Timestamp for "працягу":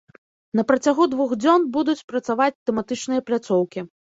0.69-1.03